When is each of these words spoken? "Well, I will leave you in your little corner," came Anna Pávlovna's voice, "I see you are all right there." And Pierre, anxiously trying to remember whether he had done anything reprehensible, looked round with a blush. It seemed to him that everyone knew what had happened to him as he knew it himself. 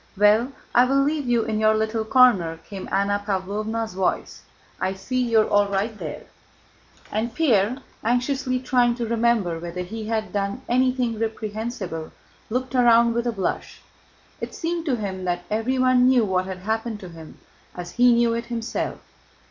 "Well, 0.17 0.51
I 0.73 0.85
will 0.85 1.03
leave 1.03 1.27
you 1.27 1.43
in 1.43 1.59
your 1.59 1.75
little 1.75 2.03
corner," 2.05 2.57
came 2.67 2.89
Anna 2.91 3.23
Pávlovna's 3.23 3.93
voice, 3.93 4.41
"I 4.79 4.95
see 4.95 5.21
you 5.21 5.41
are 5.41 5.47
all 5.47 5.67
right 5.67 5.95
there." 5.95 6.23
And 7.11 7.35
Pierre, 7.35 7.77
anxiously 8.03 8.59
trying 8.61 8.95
to 8.95 9.05
remember 9.05 9.59
whether 9.59 9.81
he 9.83 10.07
had 10.07 10.33
done 10.33 10.63
anything 10.67 11.19
reprehensible, 11.19 12.11
looked 12.49 12.73
round 12.73 13.13
with 13.13 13.27
a 13.27 13.31
blush. 13.31 13.83
It 14.39 14.55
seemed 14.55 14.87
to 14.87 14.95
him 14.95 15.23
that 15.25 15.43
everyone 15.51 16.07
knew 16.07 16.25
what 16.25 16.45
had 16.47 16.65
happened 16.65 16.99
to 17.01 17.09
him 17.09 17.37
as 17.75 17.91
he 17.91 18.11
knew 18.11 18.33
it 18.33 18.45
himself. 18.45 18.97